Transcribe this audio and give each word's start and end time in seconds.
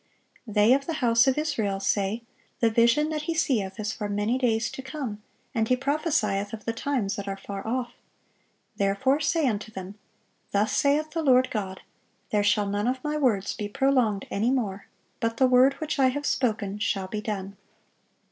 "They 0.47 0.73
of 0.73 0.87
the 0.87 0.93
house 1.05 1.27
of 1.27 1.37
Israel 1.37 1.79
say, 1.79 2.23
The 2.59 2.71
vision 2.71 3.09
that 3.11 3.21
he 3.29 3.35
seeth 3.35 3.79
is 3.79 3.93
for 3.93 4.09
many 4.09 4.39
days 4.39 4.71
to 4.71 4.81
come, 4.81 5.21
and 5.53 5.67
he 5.67 5.75
prophesieth 5.77 6.53
of 6.53 6.65
the 6.65 6.73
times 6.73 7.17
that 7.17 7.27
are 7.27 7.37
far 7.37 7.67
off. 7.67 7.93
Therefore 8.77 9.19
say 9.19 9.45
unto 9.47 9.71
them, 9.71 9.99
Thus 10.53 10.75
saith 10.75 11.11
the 11.11 11.21
Lord 11.21 11.51
God: 11.51 11.81
There 12.31 12.41
shall 12.43 12.65
none 12.65 12.87
of 12.87 13.03
My 13.03 13.15
words 13.15 13.53
be 13.53 13.69
prolonged 13.69 14.25
any 14.31 14.49
more, 14.49 14.87
but 15.19 15.37
the 15.37 15.45
word 15.45 15.73
which 15.73 15.99
I 15.99 16.07
have 16.07 16.25
spoken 16.25 16.79
shall 16.79 17.05
be 17.07 17.21
done." 17.21 17.55